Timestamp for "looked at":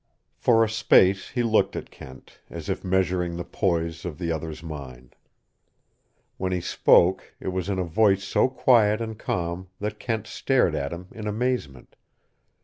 1.43-1.91